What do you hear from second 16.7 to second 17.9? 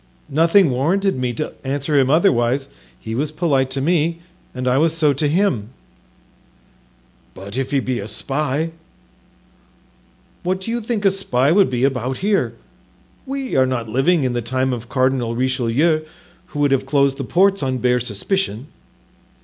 have closed the ports on